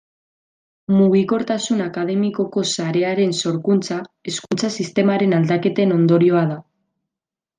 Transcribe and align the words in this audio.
Mugikortasun 0.99 1.83
akademikoko 1.87 2.63
sarearen 2.71 3.35
sorkuntza 3.43 3.99
hezkuntza 4.31 4.73
sistemaren 4.81 5.39
aldaketen 5.41 5.97
ondorioa 6.01 6.45
da. 6.55 6.61